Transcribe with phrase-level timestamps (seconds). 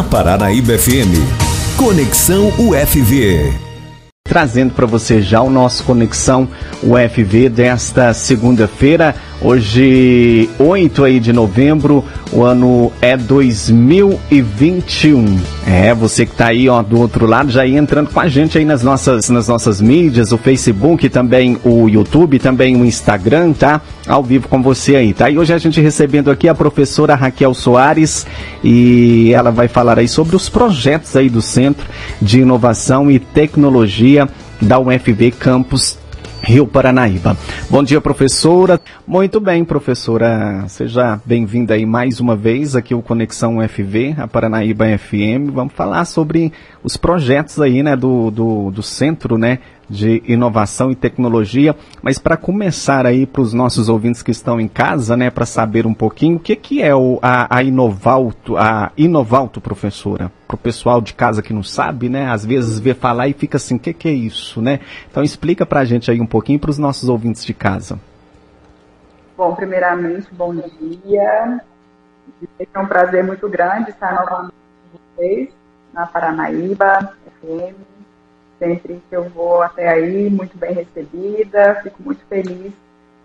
[0.00, 1.12] na Paranaíba FM.
[1.76, 3.52] Conexão UFV
[4.24, 6.48] trazendo para você já o nosso Conexão
[6.84, 15.40] UFV desta segunda-feira, hoje 8 aí de novembro, o ano é 2021.
[15.66, 18.64] É, você que está aí ó, do outro lado, já entrando com a gente aí
[18.64, 23.80] nas nossas, nas nossas mídias, o Facebook, também o YouTube, também o Instagram, tá?
[24.06, 25.30] Ao vivo com você aí, tá?
[25.30, 28.26] E hoje a gente recebendo aqui a professora Raquel Soares
[28.62, 31.86] e ela vai falar aí sobre os projetos aí do Centro
[32.20, 34.28] de Inovação e Tecnologia
[34.60, 35.98] da UFV Campus
[36.42, 37.36] Rio Paranaíba.
[37.68, 38.80] Bom dia, professora.
[39.06, 40.64] Muito bem, professora.
[40.68, 45.52] Seja bem-vinda aí mais uma vez aqui o Conexão UFV, a Paranaíba FM.
[45.52, 49.58] Vamos falar sobre os projetos aí, né, do, do, do centro, né,
[49.90, 51.74] de inovação e tecnologia.
[52.00, 55.84] Mas para começar aí para os nossos ouvintes que estão em casa, né, para saber
[55.84, 60.58] um pouquinho o que, que é o, a, a Inovalto, a Inovalto, professora, para o
[60.58, 63.78] pessoal de casa que não sabe, né, às vezes vê falar e fica assim, o
[63.80, 64.78] que, que é isso, né?
[65.10, 67.98] Então explica para a gente aí um pouquinho para os nossos ouvintes de casa.
[69.36, 71.60] Bom, primeiramente, bom dia.
[72.58, 74.54] É um prazer muito grande estar novamente
[74.92, 75.48] com vocês
[75.92, 77.89] na Paranaíba FM
[78.60, 82.72] sempre que eu vou até aí, muito bem recebida, fico muito feliz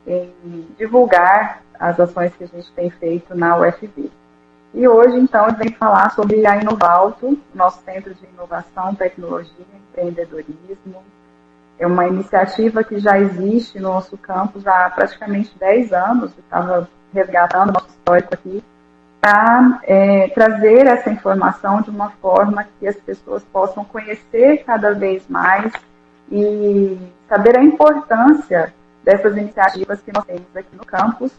[0.07, 0.33] em
[0.77, 4.09] divulgar as ações que a gente tem feito na UFV.
[4.73, 9.77] E hoje, então, eu venho falar sobre a Inovalto, nosso Centro de Inovação, Tecnologia e
[9.77, 11.03] Empreendedorismo.
[11.77, 16.89] É uma iniciativa que já existe no nosso campus há praticamente 10 anos, eu estava
[17.13, 18.63] resgatando nosso histórico aqui,
[19.25, 25.27] para é, trazer essa informação de uma forma que as pessoas possam conhecer cada vez
[25.27, 25.73] mais
[26.31, 26.95] e
[27.27, 28.71] saber a importância
[29.03, 31.31] dessas iniciativas que nós temos aqui no campus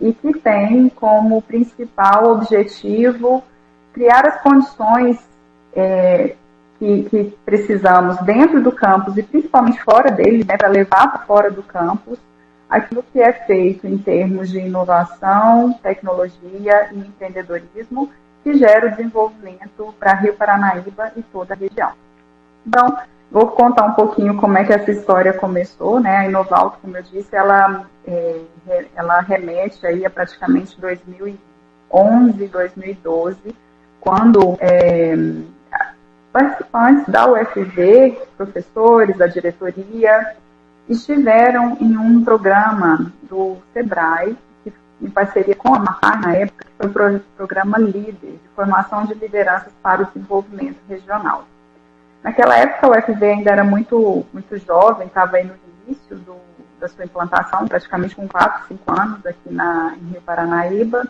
[0.00, 3.44] e que tem como principal objetivo
[3.92, 5.24] criar as condições
[5.76, 6.34] é,
[6.80, 11.52] que, que, precisamos dentro do campus e principalmente fora dele, né, para levar para fora
[11.52, 12.18] do campus
[12.68, 18.10] aquilo que é feito em termos de inovação, tecnologia e empreendedorismo,
[18.42, 21.92] que gera o desenvolvimento para Rio Paranaíba e toda a região.
[22.66, 22.96] Então,
[23.30, 26.18] vou contar um pouquinho como é que essa história começou, né?
[26.18, 28.40] A Inovalto, como eu disse, ela, é,
[28.94, 33.56] ela remete aí a praticamente 2011, 2012,
[34.00, 35.14] quando é,
[36.32, 40.36] participantes da UFV, professores da diretoria,
[40.88, 44.72] estiveram em um programa do SEBRAE, que,
[45.02, 49.14] em parceria com a MAPAR, na época, que foi o programa LIDER, de formação de
[49.14, 51.44] lideranças para o desenvolvimento regional.
[52.22, 55.54] Naquela época, o UFV ainda era muito, muito jovem, estava aí no
[55.86, 56.36] início do,
[56.80, 61.06] da sua implantação, praticamente com 4, 5 anos aqui na, em Rio Paranaíba.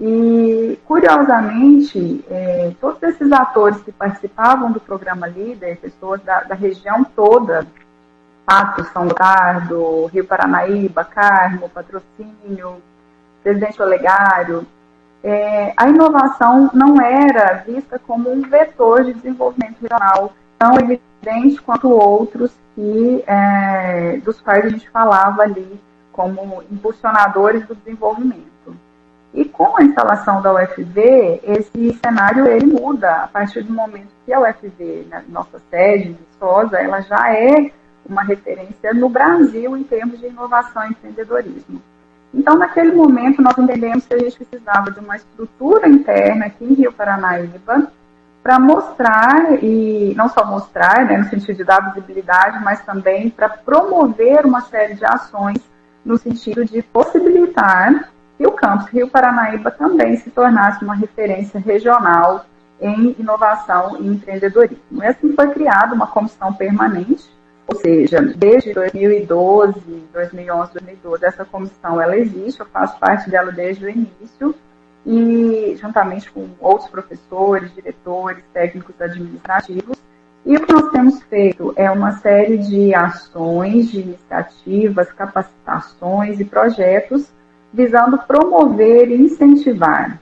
[0.00, 7.02] E, curiosamente, é, todos esses atores que participavam do programa Líder, pessoas da, da região
[7.02, 7.66] toda
[8.48, 12.82] Pato, São Gotardo, Rio Paranaíba, Carmo, Patrocínio,
[13.42, 14.66] Presidente Olegário,
[15.22, 21.90] é, a inovação não era vista como um vetor de desenvolvimento regional tão evidente quanto
[21.90, 25.78] outros que, é, dos quais a gente falava ali
[26.10, 28.48] como impulsionadores do desenvolvimento.
[29.34, 34.32] E com a instalação da UFV, esse cenário ele muda a partir do momento que
[34.32, 37.70] a UFV, na nossa sede, Viçosa, ela já é
[38.08, 41.82] uma referência no Brasil em termos de inovação e empreendedorismo.
[42.32, 46.74] Então, naquele momento, nós entendemos que a gente precisava de uma estrutura interna aqui em
[46.74, 47.90] Rio Paranaíba
[48.42, 53.48] para mostrar, e não só mostrar, né, no sentido de dar visibilidade, mas também para
[53.48, 55.58] promover uma série de ações
[56.04, 62.46] no sentido de possibilitar que o campus Rio Paranaíba também se tornasse uma referência regional
[62.80, 65.02] em inovação e empreendedorismo.
[65.02, 67.28] E assim foi criada uma comissão permanente
[67.68, 69.78] ou seja, desde 2012,
[70.10, 74.54] 2011, 2012, essa comissão ela existe, eu faço parte dela desde o início
[75.04, 79.98] e juntamente com outros professores, diretores, técnicos administrativos.
[80.46, 86.46] E o que nós temos feito é uma série de ações, de iniciativas, capacitações e
[86.46, 87.30] projetos
[87.70, 90.18] visando promover e incentivar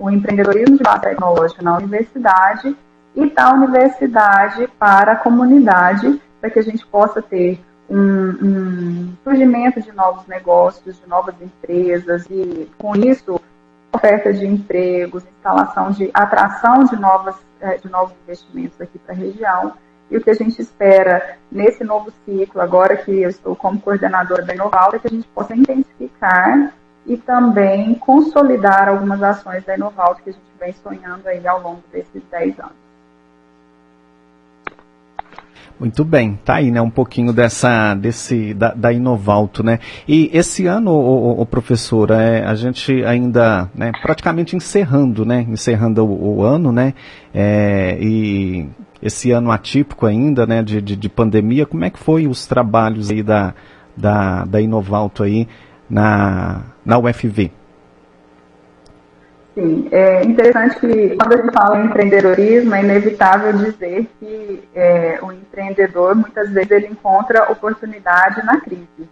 [0.00, 2.76] o empreendedorismo de base tecnológica na universidade
[3.14, 7.60] e da universidade para a comunidade para que a gente possa ter
[7.90, 13.40] um, um, surgimento de novos negócios, de novas empresas e, com isso,
[13.92, 19.18] oferta de empregos, instalação de atração de, novas, eh, de novos investimentos aqui para a
[19.18, 19.74] região.
[20.08, 24.44] E o que a gente espera nesse novo ciclo, agora que eu estou como coordenadora
[24.44, 26.72] da Inoval, é que a gente possa intensificar
[27.04, 31.82] e também consolidar algumas ações da Inovalto que a gente vem sonhando aí ao longo
[31.92, 32.85] desses 10 anos.
[35.78, 39.78] Muito bem, tá aí, né, um pouquinho dessa, desse, da, da Inovalto, né,
[40.08, 46.38] e esse ano, o, professor, é, a gente ainda, né, praticamente encerrando, né, encerrando o,
[46.38, 46.94] o ano, né,
[47.34, 48.66] é, e
[49.02, 53.10] esse ano atípico ainda, né, de, de, de, pandemia, como é que foi os trabalhos
[53.10, 53.52] aí da,
[53.94, 55.46] da, da Inovalto aí
[55.90, 57.52] na, na UFV?
[59.56, 65.18] Sim, é interessante que quando a gente fala em empreendedorismo, é inevitável dizer que é,
[65.22, 69.08] o empreendedor, muitas vezes, ele encontra oportunidade na crise.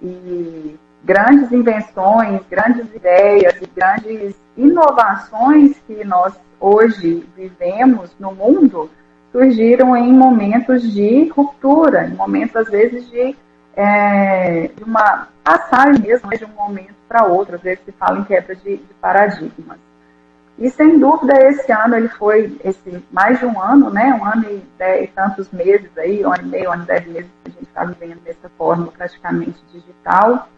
[0.00, 8.88] E grandes invenções, grandes ideias e grandes inovações que nós hoje vivemos no mundo
[9.32, 13.34] surgiram em momentos de ruptura, em momentos, às vezes, de,
[13.76, 18.24] é, de uma passagem mesmo de um momento para outro, às vezes se fala em
[18.24, 19.78] quebra de, de, paradigmas.
[20.58, 24.44] E sem dúvida esse ano ele foi esse mais de um ano, né, um ano
[24.44, 27.50] e dez tantos meses aí, um ano e meio, um ano e dez meses que
[27.50, 30.48] a gente está vivendo dessa forma praticamente digital.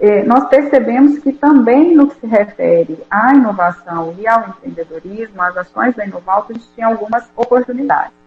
[0.00, 5.56] É, nós percebemos que também no que se refere à inovação e ao empreendedorismo, as
[5.56, 8.17] ações da Inovalto, a gente tinha algumas oportunidades.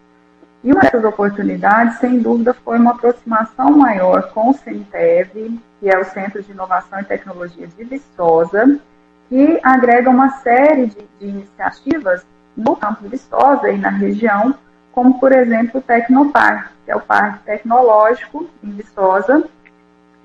[0.63, 5.98] E uma dessas oportunidades, sem dúvida, foi uma aproximação maior com o CENTEV, que é
[5.98, 8.80] o Centro de Inovação e Tecnologia de Viçosa,
[9.28, 12.24] que agrega uma série de, de iniciativas
[12.56, 14.54] no campo de Viçosa e na região,
[14.92, 19.44] como, por exemplo, o Tecnopark, que é o Parque Tecnológico em Viçosa,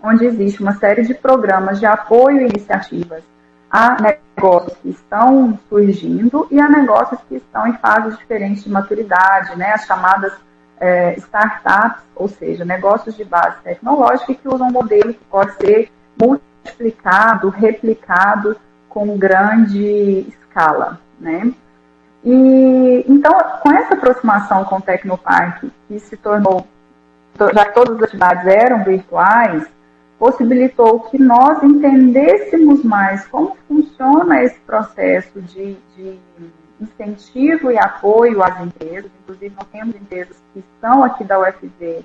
[0.03, 3.23] onde existe uma série de programas de apoio e iniciativas
[3.77, 9.55] a negócios que estão surgindo e a negócios que estão em fases diferentes de maturidade,
[9.55, 10.33] né, as chamadas
[10.81, 15.93] é, startups, ou seja, negócios de base tecnológica que usam um modelo que pode ser
[16.19, 18.57] multiplicado, replicado
[18.89, 21.53] com grande escala, né?
[22.25, 23.33] E então,
[23.63, 26.67] com essa aproximação com o Tecnopark, que se tornou,
[27.39, 29.69] já que todas as atividades eram virtuais,
[30.19, 36.19] possibilitou que nós entendêssemos mais como funciona esse processo de, de
[36.81, 39.11] incentivo e apoio às empresas.
[39.23, 42.05] Inclusive, nós temos empresas que estão aqui da UFV,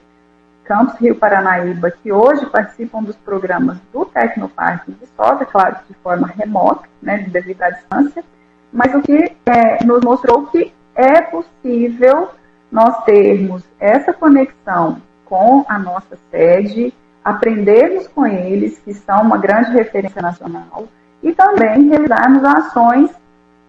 [0.64, 6.28] Campus Rio Paranaíba, que hoje participam dos programas do Tecnopark de Viçosa, claro de forma
[6.28, 8.24] remota, né, devido à distância,
[8.72, 12.30] mas o que é, nos mostrou que é possível
[12.72, 19.72] nós termos essa conexão com a nossa sede, aprendermos com eles, que são uma grande
[19.72, 20.88] referência nacional,
[21.22, 23.12] e também realizarmos ações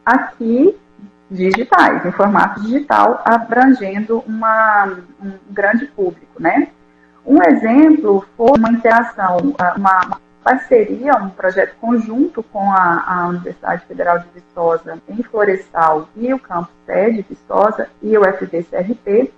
[0.04, 0.76] aqui
[1.30, 6.68] digitais, em formato digital, abrangendo uma, um grande público, né?
[7.24, 9.38] Um exemplo foi uma interação,
[9.76, 16.34] uma parceria, um projeto conjunto com a, a Universidade Federal de Viçosa em Florestal e
[16.34, 19.32] o campus sede Viçosa e o FDCRP,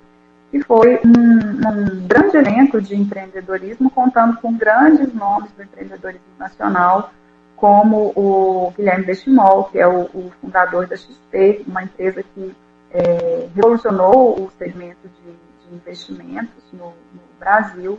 [0.54, 7.10] que foi um, um, grande evento de empreendedorismo, contando com grandes nomes do empreendedorismo nacional,
[7.56, 12.54] como o Guilherme Bestimol, que é o, o fundador da XP, uma empresa que
[12.92, 15.32] é, revolucionou o segmento de,
[15.66, 17.98] de investimentos no, no, Brasil,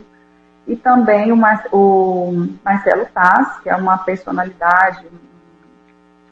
[0.66, 5.06] e também o, Mar, o Marcelo Taz, que é uma personalidade,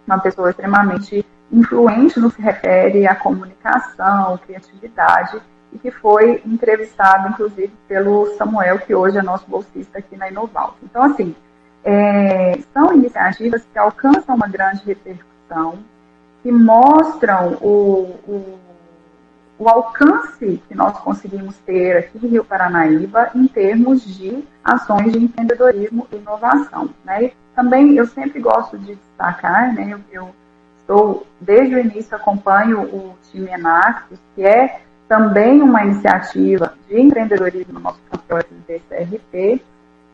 [0.07, 1.23] uma pessoa extremamente
[1.53, 5.39] influente no que se refere à comunicação, criatividade,
[5.75, 10.77] e que foi entrevistado, inclusive, pelo Samuel, que hoje é nosso bolsista aqui na Inovalto.
[10.83, 11.35] Então, assim,
[11.83, 15.79] é, são iniciativas que alcançam uma grande repercussão,
[16.43, 18.59] que mostram o, o,
[19.59, 25.25] o, alcance que nós conseguimos ter aqui em Rio Paranaíba em termos de ações de
[25.25, 26.91] empreendedorismo e inovação.
[27.05, 27.25] Né?
[27.25, 30.35] E também eu sempre gosto de destacar, né, eu, eu
[30.79, 37.75] estou, desde o início, acompanho o time Enactus, que é também uma iniciativa de empreendedorismo
[37.75, 39.63] no nosso campeonato do CRP.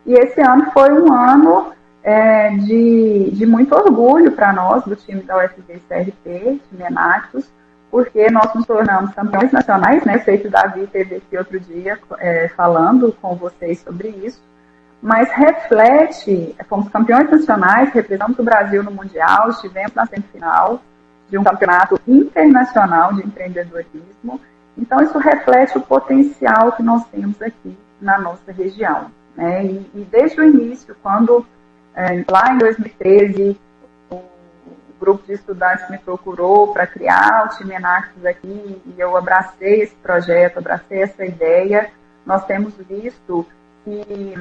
[0.06, 5.22] E esse ano foi um ano é, de, de muito orgulho para nós, do time
[5.22, 7.44] da UFB CRP, time
[7.90, 10.18] porque nós nos tornamos campeões nacionais, né?
[10.20, 14.40] Sei que o Davi teve aqui outro dia é, falando com vocês sobre isso,
[15.02, 20.80] mas reflete, fomos campeões nacionais, representamos o Brasil no Mundial, estivemos na semifinal
[21.28, 24.40] de um campeonato internacional de empreendedorismo,
[24.76, 29.10] então, isso reflete o potencial que nós temos aqui na nossa região.
[29.36, 29.64] Né?
[29.64, 31.44] E, e desde o início, quando
[31.94, 33.58] é, lá em 2013
[34.10, 34.20] o,
[34.98, 39.94] grupo de estudantes me procurou para criar o time Enaxis aqui e eu abracei esse
[39.96, 41.90] projeto, abracei essa ideia,
[42.26, 43.46] nós temos visto
[43.82, 44.34] que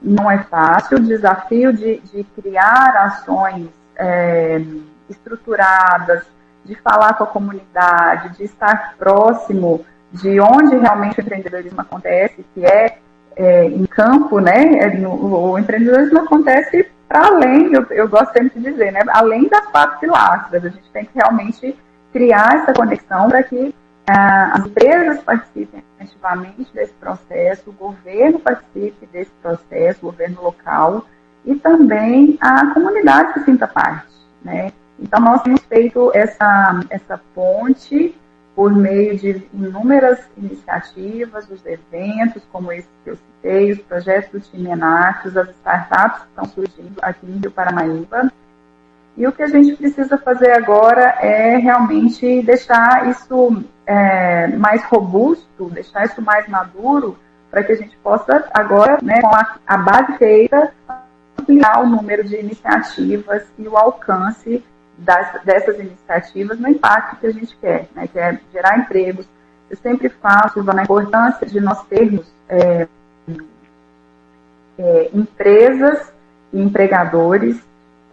[0.00, 4.62] não é fácil, o desafio de, de criar ações é,
[5.10, 6.24] estruturadas,
[6.68, 12.64] de falar com a comunidade, de estar próximo de onde realmente o empreendedorismo acontece, que
[12.64, 12.98] é,
[13.36, 14.78] é em campo, né?
[14.78, 19.00] É no, o empreendedorismo acontece para além, eu, eu, gosto sempre de dizer, né?
[19.08, 21.74] Além das quatro pilastras, a gente tem que realmente
[22.12, 23.74] criar essa conexão para que
[24.06, 31.06] ah, as empresas participem ativamente desse processo, o governo participe desse processo, o governo local,
[31.44, 34.70] e também a comunidade se sinta parte, né?
[34.98, 38.14] Então, nós temos feito essa, essa ponte
[38.58, 44.40] por meio de inúmeras iniciativas, os eventos, como esse que eu citei, os projetos do
[44.40, 48.32] time Enarcos, as startups que estão surgindo aqui em Rio Paranaíba.
[49.16, 55.70] E o que a gente precisa fazer agora é realmente deixar isso é, mais robusto,
[55.70, 57.16] deixar isso mais maduro,
[57.52, 60.72] para que a gente possa agora, né, com a, a base feita,
[61.38, 64.64] ampliar o número de iniciativas e o alcance
[64.98, 69.26] das, dessas iniciativas no impacto que a gente quer, né, que é gerar empregos.
[69.70, 72.88] Eu sempre faço na importância de nós termos é,
[74.78, 76.12] é, empresas
[76.52, 77.60] e empregadores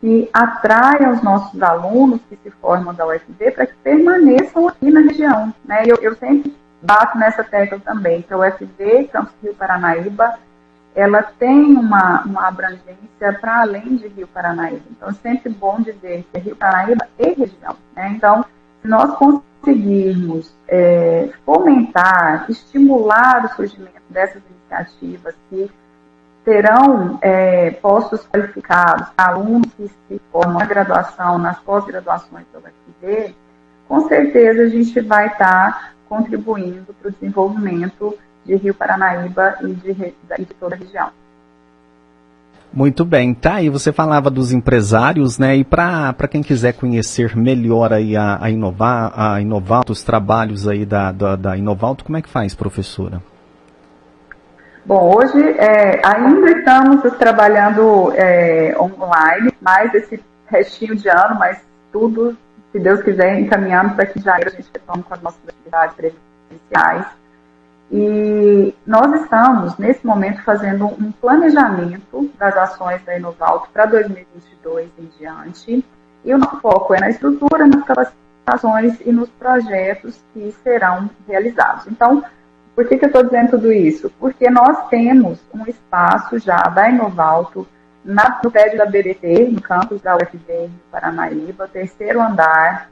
[0.01, 4.99] que atraiam os nossos alunos que se formam da UFV para que permaneçam aqui na
[4.99, 5.53] região.
[5.63, 5.83] Né?
[5.85, 10.37] Eu, eu sempre bato nessa tecla também, que a UFV, Campus Rio Paranaíba,
[10.95, 14.83] ela tem uma, uma abrangência para além de Rio Paranaíba.
[14.89, 17.75] Então, é sempre bom dizer que é Rio Paranaíba e região.
[17.93, 18.13] Né?
[18.15, 18.45] Então,
[18.81, 25.69] se nós conseguirmos é, fomentar, estimular o surgimento dessas iniciativas que
[26.45, 33.35] terão é, postos qualificados alunos que se formam na graduação, nas pós-graduações da UFV,
[33.87, 39.93] com certeza a gente vai estar contribuindo para o desenvolvimento de Rio Paranaíba e de,
[39.93, 41.09] de toda a região.
[42.71, 45.55] Muito bem, tá aí você falava dos empresários, né?
[45.55, 50.85] E para quem quiser conhecer melhor aí a, a Inovar, a Inovalto, os trabalhos aí
[50.85, 53.21] da, da, da Inovalto, como é que faz, professora?
[54.85, 61.59] Bom, hoje é, ainda estamos trabalhando é, online, mais esse restinho de ano, mas
[61.93, 62.37] tudo,
[62.71, 67.05] se Deus quiser, encaminhando para que janeiro a gente retome com as nossas atividades presenciais.
[67.91, 75.05] E nós estamos, nesse momento, fazendo um planejamento das ações da Inovalto para 2022 em
[75.17, 75.85] diante.
[76.23, 81.87] E o nosso foco é na estrutura, nas capacitações e nos projetos que serão realizados.
[81.87, 82.23] Então,
[82.75, 84.11] por que, que eu estou dizendo tudo isso?
[84.19, 87.67] Porque nós temos um espaço já da Inovalto
[88.03, 92.89] na, no prédio da BDT, no campus da UFV Paranaíba, terceiro andar,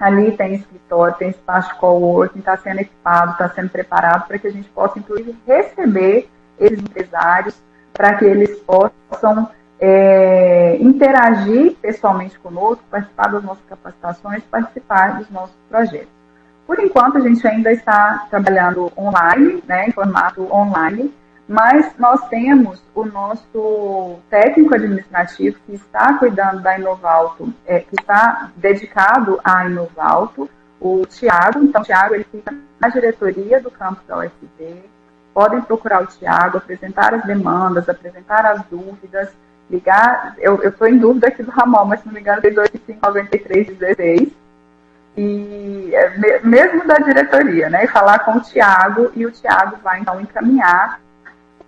[0.00, 4.46] Ali tem escritório, tem espaço de coworking, está sendo equipado, está sendo preparado para que
[4.46, 7.54] a gente possa, inclusive, receber esses empresários
[7.92, 15.56] para que eles possam é, interagir pessoalmente conosco, participar das nossas capacitações, participar dos nossos
[15.68, 16.08] projetos.
[16.66, 21.12] Por enquanto, a gente ainda está trabalhando online, né, em formato online,
[21.50, 28.52] mas nós temos o nosso técnico administrativo que está cuidando da Inovalto, é, que está
[28.54, 30.48] dedicado à Inovalto,
[30.80, 31.64] o Tiago.
[31.64, 34.84] Então, o Tiago ele fica na diretoria do campus da UFV.
[35.34, 39.30] Podem procurar o Tiago, apresentar as demandas, apresentar as dúvidas,
[39.68, 40.36] ligar.
[40.38, 44.28] Eu estou em dúvida aqui do Ramon, mas se não me engano, tem 259316.
[45.16, 47.88] E é, mesmo da diretoria, né?
[47.88, 51.00] Falar com o Tiago e o Tiago vai então encaminhar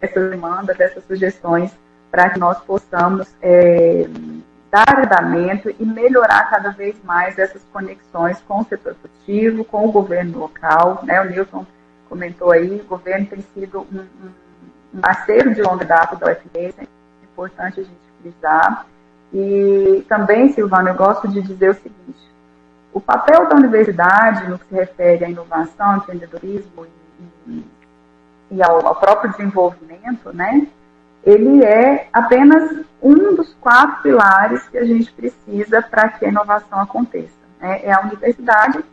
[0.03, 1.73] essas demandas, essas sugestões,
[2.11, 4.07] para que nós possamos é,
[4.71, 9.93] dar andamento e melhorar cada vez mais essas conexões com o setor produtivo, com o
[9.93, 11.01] governo local.
[11.05, 11.21] Né?
[11.23, 11.65] O Nilton
[12.09, 14.07] comentou aí, o governo tem sido um,
[14.93, 16.87] um parceiro de longa data da UFB, é
[17.23, 18.87] importante a gente frisar.
[19.33, 22.33] E também, Silvano, eu gosto de dizer o seguinte,
[22.93, 26.87] o papel da universidade no que se refere à inovação, empreendedorismo
[27.47, 27.65] e, e
[28.61, 30.67] ao, ao próprio desenvolvimento, né,
[31.25, 36.81] ele é apenas um dos quatro pilares que a gente precisa para que a inovação
[36.81, 37.31] aconteça.
[37.61, 37.81] Né?
[37.85, 38.85] É a universidade,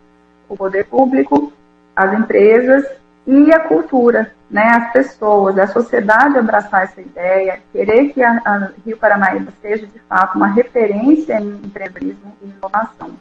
[0.48, 1.52] o poder público,
[1.96, 2.86] as empresas
[3.26, 4.64] e a cultura, né?
[4.64, 10.00] as pessoas, a sociedade abraçar essa ideia, querer que a, a Rio Paranaíba seja de
[10.08, 13.12] fato uma referência em empreendedorismo e inovação.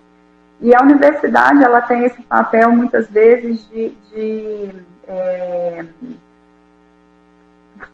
[0.61, 4.71] E a universidade ela tem esse papel muitas vezes de, de
[5.07, 5.85] é,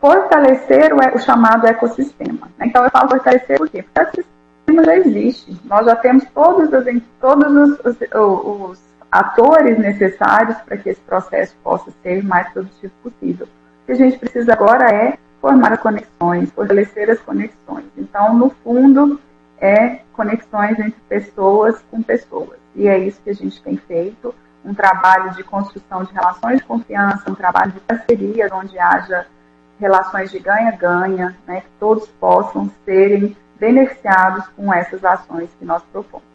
[0.01, 2.49] fortalecer o, o chamado ecossistema.
[2.61, 3.83] Então, eu falo fortalecer por quê?
[3.83, 5.61] Porque o ecossistema já existe.
[5.65, 11.55] Nós já temos todos os, todos os, os, os atores necessários para que esse processo
[11.63, 13.47] possa ser o mais produtivo possível.
[13.47, 17.85] O que a gente precisa agora é formar conexões, fortalecer as conexões.
[17.97, 19.21] Então, no fundo,
[19.61, 22.59] é conexões entre pessoas com pessoas.
[22.75, 26.65] E é isso que a gente tem feito, um trabalho de construção de relações de
[26.65, 29.27] confiança, um trabalho de parceria, onde haja
[29.79, 36.34] relações de ganha-ganha, né, que todos possam serem beneficiados com essas ações que nós propomos.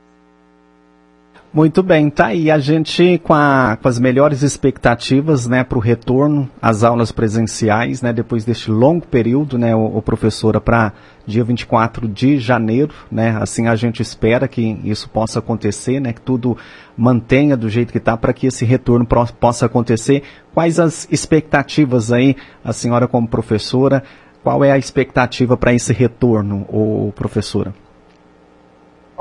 [1.51, 5.82] Muito bem, tá aí a gente com, a, com as melhores expectativas, né, para o
[5.82, 10.94] retorno às aulas presenciais, né, depois deste longo período, né, o, o professora para
[11.25, 16.22] dia 24 de janeiro, né, assim a gente espera que isso possa acontecer, né, que
[16.22, 16.56] tudo
[16.96, 19.08] mantenha do jeito que está para que esse retorno
[19.39, 20.22] possa acontecer.
[20.53, 24.03] Quais as expectativas aí, a senhora como professora,
[24.44, 27.74] qual é a expectativa para esse retorno, ô, professora?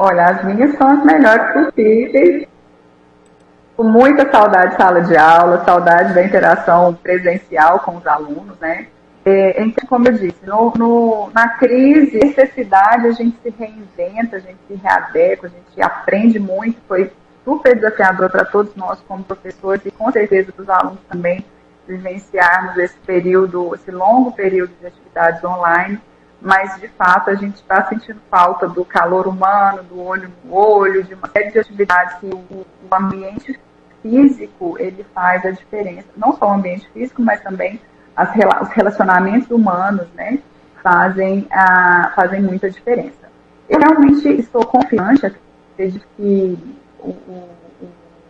[0.00, 2.47] Olha, as minhas são as melhores possíveis.
[3.76, 8.87] Com muita saudade de sala de aula, saudade da interação presencial com os alunos, né?
[9.25, 14.38] É, então, como eu disse, no, no, na crise, necessidade, a gente se reinventa, a
[14.38, 16.81] gente se readequa, a gente aprende muito.
[16.87, 17.11] Foi
[17.45, 21.45] super desafiador para todos nós como professores e com certeza para os alunos também
[21.88, 26.00] vivenciarmos esse período, esse longo período de atividades online
[26.40, 31.02] mas de fato a gente está sentindo falta do calor humano, do olho no olho,
[31.02, 33.59] de uma série de atividades que o, o ambiente
[34.02, 37.80] físico ele faz a diferença, não só o ambiente físico, mas também
[38.16, 38.30] as,
[38.62, 40.38] os relacionamentos humanos, né,
[40.83, 43.28] fazem, a, fazem muita diferença.
[43.68, 46.59] Eu realmente estou confiante, acredito que
[46.99, 47.49] o, o,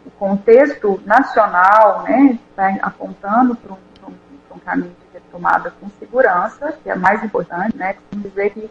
[0.07, 4.97] o contexto nacional, né, está apontando para um, um, um caminho
[5.31, 7.97] tomada com segurança, que é mais importante, né?
[8.13, 8.71] Dizer que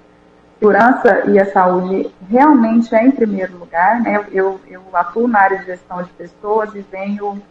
[0.60, 4.26] segurança e a saúde realmente é em primeiro lugar, né?
[4.32, 7.42] Eu, eu atuo na área de gestão de pessoas e venho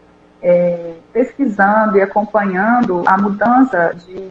[0.43, 4.31] é, pesquisando e acompanhando a mudança de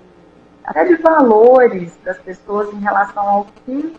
[0.64, 3.96] até de valores das pessoas em relação ao que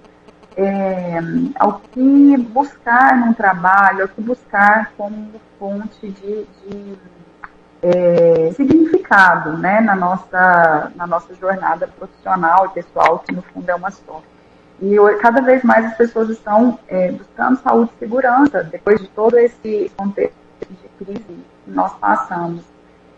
[0.57, 1.19] é,
[1.57, 6.99] ao que buscar num trabalho, ao que buscar como fonte de, de
[7.87, 13.75] é, significado né, na, nossa, na nossa jornada profissional e pessoal, que no fundo é
[13.75, 14.23] uma só.
[14.83, 19.39] E cada vez mais as pessoas estão é, buscando saúde e segurança depois de todo
[19.39, 20.35] esse contexto
[20.69, 22.63] de crise que nós passamos.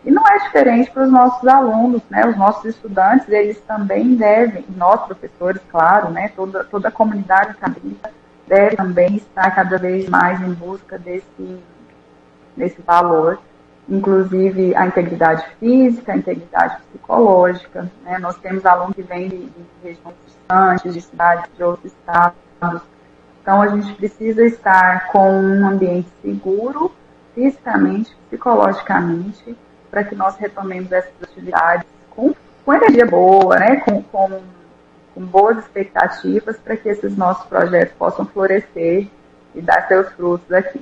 [0.05, 2.25] E não é diferente para os nossos alunos, né?
[2.25, 6.31] Os nossos estudantes, eles também devem, nós professores, claro, né?
[6.33, 8.09] Toda, toda a comunidade acadêmica
[8.47, 11.59] deve também estar cada vez mais em busca desse,
[12.55, 13.37] desse valor
[13.89, 17.89] inclusive a integridade física, a integridade psicológica.
[18.03, 18.19] Né?
[18.19, 22.37] Nós temos alunos que vêm de, de regiões distantes, de cidades de outros estados.
[23.41, 26.91] Então, a gente precisa estar com um ambiente seguro,
[27.33, 29.57] fisicamente, psicologicamente,
[29.89, 33.77] para que nós retomemos essas atividades com, com energia boa, né?
[33.77, 34.41] com, com,
[35.15, 39.07] com boas expectativas, para que esses nossos projetos possam florescer
[39.55, 40.79] e dar seus frutos aqui.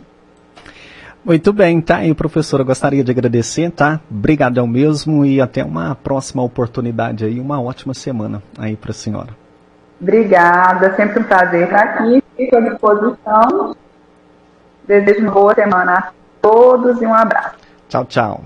[1.28, 2.64] Muito bem, tá aí, professora.
[2.64, 4.00] Gostaria de agradecer, tá?
[4.10, 7.38] Obrigadão mesmo e até uma próxima oportunidade aí.
[7.38, 9.32] Uma ótima semana aí para a senhora.
[10.00, 12.24] Obrigada, sempre um prazer estar aqui.
[12.38, 13.76] Fico à disposição.
[14.88, 16.12] Desejo uma boa semana a
[16.42, 17.58] todos e um abraço.
[17.90, 18.44] Tchau, tchau.